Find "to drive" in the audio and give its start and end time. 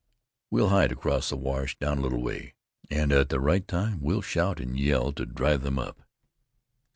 5.13-5.61